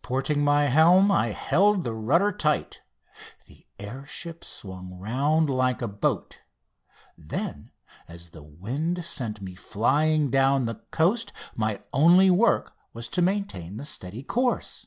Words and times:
Porting 0.00 0.42
my 0.42 0.64
helm 0.64 1.12
I 1.12 1.26
held 1.32 1.84
the 1.84 1.92
rudder 1.92 2.32
tight. 2.32 2.80
The 3.46 3.66
air 3.78 4.06
ship 4.06 4.42
swung 4.42 4.94
round 4.98 5.50
like 5.50 5.82
a 5.82 5.88
boat; 5.88 6.40
then 7.18 7.70
as 8.08 8.30
the 8.30 8.42
wind 8.42 9.04
sent 9.04 9.42
me 9.42 9.54
flying 9.54 10.30
down 10.30 10.64
the 10.64 10.80
coast 10.90 11.34
my 11.54 11.82
only 11.92 12.30
work 12.30 12.72
was 12.94 13.08
to 13.08 13.20
maintain 13.20 13.76
the 13.76 13.84
steady 13.84 14.22
course. 14.22 14.86